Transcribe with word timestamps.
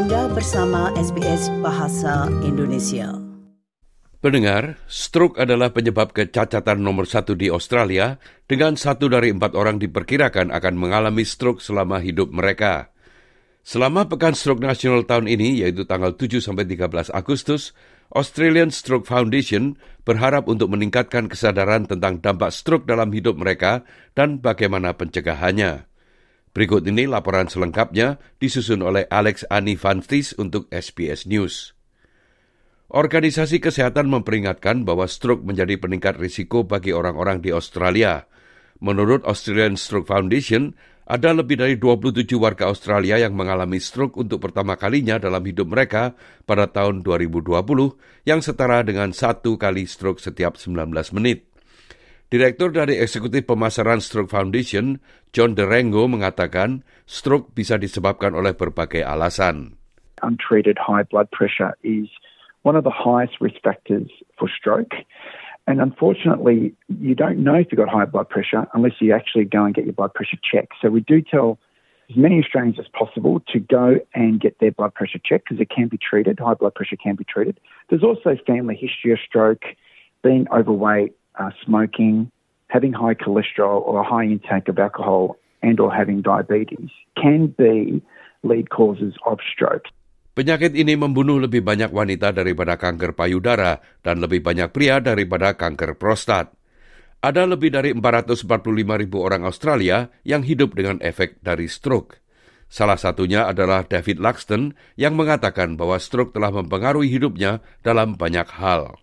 Anda 0.00 0.32
bersama 0.32 0.88
SBS 0.96 1.52
Bahasa 1.60 2.24
Indonesia. 2.40 3.20
Pendengar, 4.24 4.80
stroke 4.88 5.36
adalah 5.36 5.76
penyebab 5.76 6.16
kecacatan 6.16 6.80
nomor 6.80 7.04
satu 7.04 7.36
di 7.36 7.52
Australia 7.52 8.16
dengan 8.48 8.80
satu 8.80 9.12
dari 9.12 9.28
empat 9.28 9.52
orang 9.52 9.76
diperkirakan 9.76 10.56
akan 10.56 10.74
mengalami 10.80 11.20
stroke 11.28 11.60
selama 11.60 12.00
hidup 12.00 12.32
mereka. 12.32 12.96
Selama 13.60 14.08
Pekan 14.08 14.32
Stroke 14.32 14.64
Nasional 14.64 15.04
tahun 15.04 15.28
ini, 15.28 15.68
yaitu 15.68 15.84
tanggal 15.84 16.16
7 16.16 16.40
sampai 16.40 16.64
13 16.64 17.12
Agustus, 17.12 17.76
Australian 18.16 18.72
Stroke 18.72 19.04
Foundation 19.04 19.76
berharap 20.08 20.48
untuk 20.48 20.72
meningkatkan 20.72 21.28
kesadaran 21.28 21.84
tentang 21.84 22.24
dampak 22.24 22.56
stroke 22.56 22.88
dalam 22.88 23.12
hidup 23.12 23.36
mereka 23.36 23.84
dan 24.16 24.40
bagaimana 24.40 24.96
pencegahannya. 24.96 25.89
Berikut 26.50 26.82
ini 26.82 27.06
laporan 27.06 27.46
selengkapnya 27.46 28.18
disusun 28.42 28.82
oleh 28.82 29.06
Alex 29.06 29.46
Anifantis 29.46 30.34
untuk 30.34 30.66
SBS 30.74 31.30
News. 31.30 31.78
Organisasi 32.90 33.62
Kesehatan 33.62 34.10
memperingatkan 34.10 34.82
bahwa 34.82 35.06
stroke 35.06 35.46
menjadi 35.46 35.78
peningkat 35.78 36.18
risiko 36.18 36.66
bagi 36.66 36.90
orang-orang 36.90 37.38
di 37.38 37.54
Australia. 37.54 38.26
Menurut 38.82 39.22
Australian 39.22 39.78
Stroke 39.78 40.10
Foundation, 40.10 40.74
ada 41.10 41.30
lebih 41.34 41.58
dari 41.58 41.74
27 41.78 42.26
warga 42.38 42.70
Australia 42.70 43.18
yang 43.18 43.34
mengalami 43.34 43.82
stroke 43.82 44.18
untuk 44.18 44.42
pertama 44.42 44.78
kalinya 44.78 45.18
dalam 45.18 45.42
hidup 45.42 45.70
mereka 45.70 46.14
pada 46.46 46.70
tahun 46.70 47.02
2020 47.02 47.50
yang 48.26 48.42
setara 48.42 48.86
dengan 48.86 49.14
satu 49.14 49.58
kali 49.58 49.90
stroke 49.90 50.22
setiap 50.22 50.54
19 50.54 50.90
menit. 51.14 51.49
Direktur 52.30 52.70
dari 52.70 52.94
Eksekutif 52.94 53.42
Pemasaran 53.42 53.98
Stroke 53.98 54.30
Foundation, 54.30 55.02
John 55.34 55.58
Derengo 55.58 56.06
mengatakan 56.06 56.86
stroke 57.02 57.50
bisa 57.58 57.74
disebabkan 57.74 58.38
oleh 58.38 58.54
berbagai 58.54 59.02
alasan. 59.02 59.74
Untreated 60.22 60.78
high 60.78 61.02
blood 61.02 61.26
pressure 61.34 61.74
is 61.82 62.06
one 62.62 62.78
of 62.78 62.86
the 62.86 62.94
highest 62.94 63.42
risk 63.42 63.58
factors 63.66 64.06
for 64.38 64.46
stroke. 64.46 64.94
And 65.66 65.82
unfortunately, 65.82 66.70
you 66.86 67.18
don't 67.18 67.42
know 67.42 67.58
if 67.58 67.74
you've 67.74 67.82
got 67.82 67.90
high 67.90 68.06
blood 68.06 68.30
pressure 68.30 68.62
unless 68.78 69.02
you 69.02 69.10
actually 69.10 69.50
go 69.50 69.66
and 69.66 69.74
get 69.74 69.82
your 69.82 69.98
blood 69.98 70.14
pressure 70.14 70.38
checked. 70.38 70.78
So 70.78 70.86
we 70.86 71.02
do 71.02 71.26
tell 71.26 71.58
as 72.06 72.14
many 72.14 72.38
Australians 72.38 72.78
as 72.78 72.86
possible 72.94 73.42
to 73.50 73.58
go 73.58 73.98
and 74.14 74.38
get 74.38 74.54
their 74.62 74.70
blood 74.70 74.94
pressure 74.94 75.18
checked 75.18 75.50
because 75.50 75.58
it 75.58 75.74
can 75.74 75.90
be 75.90 75.98
treated. 75.98 76.38
High 76.38 76.54
blood 76.54 76.78
pressure 76.78 76.94
can 76.94 77.18
be 77.18 77.26
treated. 77.26 77.58
There's 77.90 78.06
also 78.06 78.38
family 78.46 78.78
history 78.78 79.10
of 79.10 79.18
stroke, 79.18 79.66
being 80.22 80.46
overweight, 80.54 81.18
uh, 81.40 81.50
smoking, 81.64 82.28
having 82.68 82.92
high 82.92 83.16
cholesterol 83.16 83.80
or 83.82 84.04
a 84.04 84.06
high 84.06 84.28
intake 84.28 84.68
of 84.68 84.76
alcohol 84.76 85.40
and 85.64 85.80
or 85.80 85.88
having 85.88 86.20
diabetes 86.20 86.92
can 87.16 87.48
be 87.56 88.04
lead 88.44 88.68
causes 88.68 89.16
of 89.24 89.40
stroke. 89.48 89.88
Penyakit 90.30 90.78
ini 90.78 90.94
membunuh 90.94 91.42
lebih 91.42 91.60
banyak 91.60 91.90
wanita 91.90 92.30
daripada 92.30 92.78
kanker 92.78 93.18
payudara 93.18 93.82
dan 94.00 94.22
lebih 94.22 94.40
banyak 94.40 94.70
pria 94.70 95.02
daripada 95.02 95.58
kanker 95.58 95.98
prostat. 95.98 96.54
Ada 97.20 97.44
lebih 97.44 97.74
dari 97.74 97.92
445 97.92 98.48
ribu 98.96 99.20
orang 99.20 99.44
Australia 99.44 100.08
yang 100.24 100.40
hidup 100.40 100.72
dengan 100.72 100.96
efek 101.04 101.44
dari 101.44 101.68
stroke. 101.68 102.22
Salah 102.70 102.96
satunya 102.96 103.44
adalah 103.44 103.84
David 103.84 104.22
Laxton 104.22 104.72
yang 104.94 105.18
mengatakan 105.18 105.74
bahwa 105.74 105.98
stroke 106.00 106.32
telah 106.32 106.54
mempengaruhi 106.54 107.10
hidupnya 107.10 107.60
dalam 107.84 108.14
banyak 108.16 108.46
hal. 108.56 108.96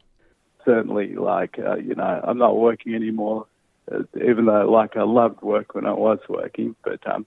Certainly 0.67 1.15
like 1.15 1.55
uh, 1.55 1.79
you 1.79 1.95
know 1.95 2.19
I'm 2.27 2.37
not 2.37 2.59
working 2.59 2.93
anymore, 2.93 3.47
uh, 3.87 4.03
even 4.19 4.45
though 4.45 4.67
like 4.67 4.99
I 4.99 5.07
loved 5.07 5.41
work 5.41 5.73
when 5.73 5.87
I 5.87 5.95
was 5.95 6.19
working, 6.27 6.75
but 6.83 6.99
um, 7.07 7.25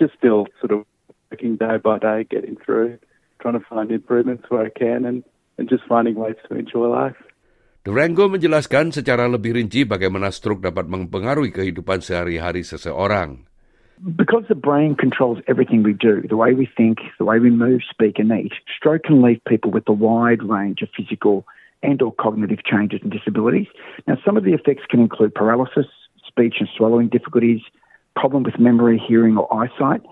just 0.00 0.16
still 0.16 0.48
sort 0.60 0.72
of 0.72 0.88
working 1.30 1.60
day 1.60 1.76
by 1.76 2.00
day, 2.00 2.24
getting 2.24 2.56
through, 2.56 2.98
trying 3.44 3.60
to 3.60 3.64
find 3.68 3.92
improvements 3.92 4.48
where 4.48 4.64
I 4.64 4.72
can, 4.72 5.04
and 5.04 5.22
and 5.60 5.68
just 5.68 5.84
finding 5.84 6.16
ways 6.16 6.40
to 6.48 6.56
enjoy 6.56 6.88
life. 6.88 7.20
Durango 7.84 8.26
menjelaskan 8.28 8.90
secara 8.90 9.28
lebih 9.30 9.54
rinci 9.60 9.84
bagaimana 9.84 10.32
stroke 10.34 10.64
dapat 10.64 10.88
mempengaruhi 10.90 11.52
kehidupan 11.54 12.02
sehari-hari 12.02 12.66
seseorang. 12.66 13.44
Because 13.98 14.46
the 14.46 14.54
brain 14.54 14.94
controls 14.94 15.42
everything 15.50 15.82
we 15.82 15.90
do, 15.90 16.22
the 16.22 16.38
way 16.38 16.54
we 16.54 16.70
think, 16.70 17.02
the 17.18 17.26
way 17.26 17.42
we 17.42 17.50
move, 17.50 17.82
speak, 17.82 18.22
and 18.22 18.30
eat, 18.30 18.54
stroke 18.70 19.02
can 19.02 19.18
leave 19.18 19.42
people 19.42 19.74
with 19.74 19.90
a 19.90 19.96
wide 19.96 20.38
range 20.46 20.86
of 20.86 20.90
physical 20.94 21.42
and 21.82 22.00
or 22.02 22.12
cognitive 22.12 22.64
changes 22.64 23.00
and 23.02 23.12
disabilities. 23.12 23.66
Now, 24.06 24.16
some 24.24 24.36
of 24.36 24.44
the 24.44 24.52
effects 24.52 24.82
can 24.88 25.00
include 25.00 25.34
paralysis, 25.34 25.86
speech 26.26 26.56
and 26.58 26.68
swallowing 26.76 27.08
difficulties, 27.08 27.60
problem 28.16 28.42
with 28.42 28.58
memory, 28.58 28.98
hearing 28.98 29.36
or 29.36 29.46
eyesight. 29.54 30.02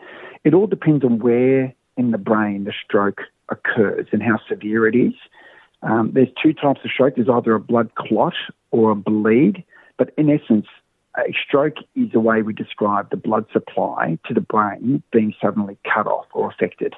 It 0.44 0.54
all 0.54 0.66
depends 0.66 1.04
on 1.04 1.18
where 1.18 1.74
in 1.96 2.10
the 2.12 2.18
brain 2.18 2.64
the 2.64 2.72
stroke 2.84 3.22
occurs 3.48 4.06
and 4.12 4.22
how 4.22 4.38
severe 4.48 4.86
it 4.86 4.94
is. 4.94 5.14
Um, 5.82 6.10
there's 6.14 6.30
two 6.42 6.52
types 6.52 6.80
of 6.84 6.90
stroke. 6.90 7.16
There's 7.16 7.28
either 7.28 7.54
a 7.54 7.60
blood 7.60 7.94
clot 7.94 8.34
or 8.70 8.90
a 8.90 8.94
bleed, 8.94 9.64
but 9.98 10.10
in 10.16 10.30
essence, 10.30 10.66
a 11.16 11.32
stroke 11.32 11.80
is 11.94 12.12
a 12.14 12.20
way 12.20 12.42
we 12.42 12.52
describe 12.52 13.10
the 13.10 13.16
blood 13.16 13.46
supply 13.52 14.18
to 14.26 14.34
the 14.34 14.40
brain 14.40 15.02
being 15.12 15.32
suddenly 15.40 15.78
cut 15.82 16.06
off 16.06 16.26
or 16.32 16.50
affected. 16.50 16.92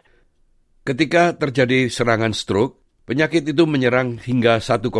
Ketika 0.82 1.36
terjadi 1.38 1.92
serangan 1.92 2.34
stroke, 2.34 2.80
penyakit 3.08 3.48
itu 3.48 3.64
menyerang 3.64 4.20
hingga 4.20 4.60
1,9 4.60 4.92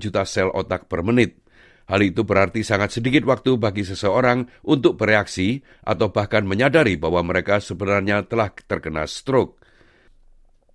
juta 0.00 0.24
sel 0.24 0.48
otak 0.48 0.88
per 0.88 1.04
menit. 1.04 1.44
Hal 1.92 2.00
itu 2.00 2.24
berarti 2.24 2.64
sangat 2.64 2.96
sedikit 2.96 3.28
waktu 3.28 3.60
bagi 3.60 3.84
seseorang 3.84 4.48
untuk 4.64 4.96
bereaksi 4.96 5.60
atau 5.84 6.08
bahkan 6.08 6.48
menyadari 6.48 6.96
bahwa 6.96 7.20
mereka 7.20 7.60
sebenarnya 7.60 8.24
telah 8.24 8.48
terkena 8.54 9.04
stroke. 9.04 9.60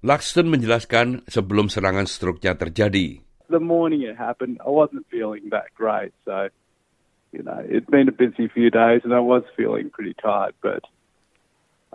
Laxton 0.05 0.45
menjelaskan 0.51 1.25
sebelum 1.25 1.71
serangan 1.71 2.05
stroke-nya 2.05 2.53
terjadi. 2.53 3.25
The 3.49 3.63
morning 3.63 4.05
it 4.05 4.19
happened, 4.19 4.61
I 4.61 4.69
wasn't 4.69 5.09
feeling 5.09 5.49
that 5.49 5.73
great, 5.73 6.13
so 6.27 6.53
you 7.33 7.41
know 7.41 7.57
it'd 7.65 7.89
been 7.89 8.11
a 8.11 8.13
busy 8.13 8.45
few 8.45 8.69
days, 8.69 9.01
and 9.01 9.15
I 9.15 9.23
was 9.23 9.41
feeling 9.57 9.89
pretty 9.89 10.13
tired, 10.21 10.53
but. 10.61 10.85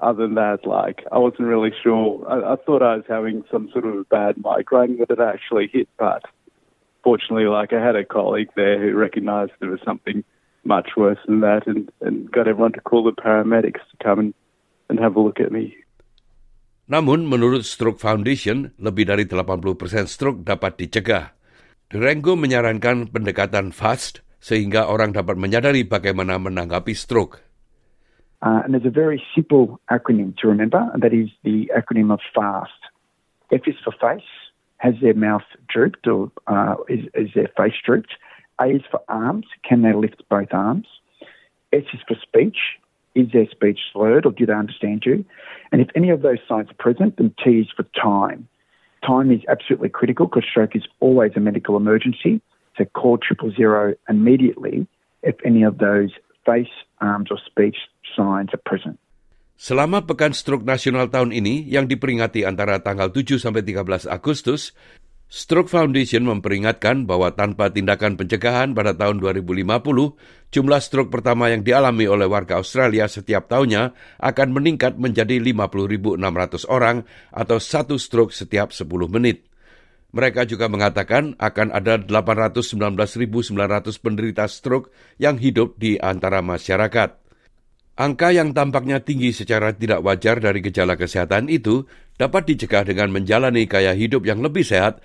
Other 0.01 0.25
than 0.25 0.35
that, 0.37 0.65
like 0.65 1.05
I 1.13 1.19
wasn't 1.19 1.49
really 1.53 1.73
sure. 1.83 2.25
I, 2.25 2.55
I 2.55 2.57
thought 2.57 2.83
I 2.83 2.97
was 2.97 3.05
having 3.09 3.45
some 3.53 3.69
sort 3.73 3.85
of 3.85 4.09
bad 4.09 4.41
migraine 4.41 4.97
that 4.97 5.21
actually 5.21 5.69
hit, 5.69 5.89
but 5.99 6.25
fortunately, 7.05 7.45
like 7.45 7.73
I 7.73 7.85
had 7.85 7.97
a 7.97 8.05
colleague 8.05 8.49
there 8.57 8.81
who 8.81 8.97
there 8.97 9.71
was 9.71 9.81
something 9.85 10.25
much 10.65 10.97
worse 10.97 11.19
than 11.27 11.41
that 11.41 11.67
and, 11.67 11.91
and 12.01 12.31
got 12.31 12.49
everyone 12.49 12.73
to 12.73 12.81
call 12.81 13.05
the 13.05 13.13
paramedics 13.13 13.81
to 13.93 13.97
come 14.03 14.19
and, 14.19 14.35
and 14.89 14.99
have 14.99 15.17
a 15.17 15.21
look 15.21 15.41
at 15.41 15.53
me. 15.53 15.77
Namun, 16.91 17.31
menurut 17.31 17.63
Stroke 17.63 18.03
Foundation, 18.03 18.75
lebih 18.83 19.07
dari 19.07 19.23
80% 19.23 20.11
stroke 20.11 20.43
dapat 20.43 20.75
dicegah. 20.75 21.39
Durango 21.87 22.35
menyarankan 22.35 23.15
pendekatan 23.15 23.71
FAST 23.71 24.27
sehingga 24.43 24.91
orang 24.91 25.15
dapat 25.15 25.39
menyadari 25.39 25.87
bagaimana 25.87 26.41
menanggapi 26.43 26.91
stroke. 26.91 27.50
Uh, 28.43 28.63
and 28.65 28.73
there's 28.73 28.87
a 28.87 28.91
very 28.91 29.23
simple 29.35 29.81
acronym 29.91 30.37
to 30.39 30.49
remember, 30.49 30.91
and 30.93 31.03
that 31.03 31.13
is 31.13 31.29
the 31.45 31.71
acronym 31.77 32.13
of 32.13 32.21
FAST. 32.35 32.71
F 33.53 33.61
is 33.67 33.75
for 33.85 33.93
face, 33.93 34.27
has 34.79 34.95
their 35.03 35.15
mouth 35.15 35.43
drooped 35.69 36.07
or 36.07 36.33
uh, 36.47 36.77
is, 36.89 37.05
is 37.15 37.29
their 37.35 37.51
face 37.57 37.75
drooped? 37.85 38.15
A 38.61 38.67
is 38.67 38.83
for 38.91 39.01
arms, 39.09 39.47
can 39.69 39.83
they 39.83 39.93
lift 39.93 40.23
both 40.29 40.53
arms? 40.53 40.87
S 41.73 41.83
is 41.93 42.01
for 42.07 42.17
speech, 42.23 42.57
is 43.15 43.31
their 43.33 43.47
speech 43.51 43.79
slurred 43.93 44.25
or 44.25 44.33
do 44.33 44.47
they 44.47 44.53
understand 44.53 45.03
you? 45.05 45.25
And 45.73 45.81
if 45.81 45.89
any 45.95 46.11
of 46.11 46.23
those 46.23 46.39
signs 46.49 46.71
are 46.71 46.75
present, 46.75 47.17
then 47.17 47.35
T 47.43 47.51
is 47.59 47.69
for 47.77 47.85
time. 48.01 48.49
Time 49.07 49.31
is 49.31 49.41
absolutely 49.49 49.89
critical 49.89 50.27
because 50.27 50.45
stroke 50.49 50.77
is 50.77 50.87
always 51.01 51.33
a 51.37 51.41
medical 51.41 51.77
emergency. 51.77 52.41
So 52.77 52.85
call 52.85 53.19
triple 53.19 53.51
zero 53.51 53.95
immediately 54.09 54.87
if 55.23 55.37
any 55.45 55.63
of 55.63 55.79
those 55.79 56.11
face, 56.47 56.69
arms 57.01 57.29
or 57.31 57.39
speech. 57.45 57.77
Selama 59.61 60.09
Pekan 60.09 60.33
Stroke 60.33 60.65
Nasional 60.65 61.13
tahun 61.13 61.37
ini 61.37 61.69
yang 61.69 61.85
diperingati 61.85 62.49
antara 62.49 62.81
tanggal 62.81 63.13
7 63.13 63.37
sampai 63.37 63.61
13 63.61 64.09
Agustus, 64.09 64.73
Stroke 65.31 65.71
Foundation 65.71 66.27
memperingatkan 66.27 67.07
bahwa 67.07 67.31
tanpa 67.31 67.71
tindakan 67.71 68.19
pencegahan 68.19 68.75
pada 68.75 68.99
tahun 68.99 69.23
2050, 69.23 69.63
jumlah 70.51 70.81
stroke 70.83 71.15
pertama 71.15 71.55
yang 71.55 71.63
dialami 71.63 72.11
oleh 72.11 72.27
warga 72.27 72.59
Australia 72.59 73.07
setiap 73.07 73.47
tahunnya 73.47 73.95
akan 74.19 74.49
meningkat 74.51 74.99
menjadi 74.99 75.39
50.600 75.39 76.67
orang 76.67 77.07
atau 77.31 77.63
satu 77.63 77.95
stroke 77.95 78.35
setiap 78.35 78.75
10 78.75 78.91
menit. 79.07 79.47
Mereka 80.11 80.51
juga 80.51 80.67
mengatakan 80.67 81.39
akan 81.39 81.71
ada 81.71 81.95
819.900 82.03 83.55
penderita 84.03 84.51
stroke 84.51 84.91
yang 85.23 85.39
hidup 85.39 85.79
di 85.79 85.95
antara 86.03 86.43
masyarakat. 86.43 87.30
Angka 88.01 88.33
yang 88.33 88.57
tampaknya 88.57 89.05
tinggi 89.05 89.29
secara 89.37 89.77
tidak 89.77 90.01
wajar 90.01 90.41
dari 90.41 90.65
gejala 90.65 90.97
kesehatan 90.97 91.53
itu 91.53 91.85
dapat 92.17 92.49
dicegah 92.49 92.89
dengan 92.89 93.13
menjalani 93.13 93.69
gaya 93.69 93.93
hidup 93.93 94.25
yang 94.25 94.41
lebih 94.41 94.65
sehat 94.65 95.05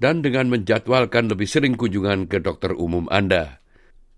dan 0.00 0.24
dengan 0.24 0.48
menjadwalkan 0.48 1.28
lebih 1.28 1.44
sering 1.44 1.76
kunjungan 1.76 2.32
ke 2.32 2.40
dokter 2.40 2.72
umum 2.72 3.04
Anda. 3.12 3.60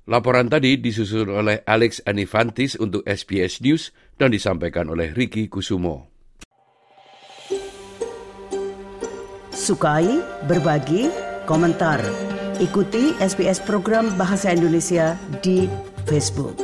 Laporan 0.06 0.46
tadi 0.46 0.78
disusun 0.78 1.26
oleh 1.26 1.66
Alex 1.66 2.06
Anifantis 2.06 2.78
untuk 2.78 3.02
SBS 3.02 3.58
News 3.58 3.90
dan 4.14 4.31
disampaikan 4.31 4.87
oleh 4.94 5.10
Ricky 5.10 5.50
Kusumo. 5.50 6.14
sukai, 9.64 10.20
berbagi, 10.44 11.08
komentar. 11.49 12.05
Ikuti 12.60 13.17
SBS 13.17 13.64
program 13.64 14.12
Bahasa 14.20 14.52
Indonesia 14.52 15.17
di 15.40 15.64
Facebook. 16.05 16.63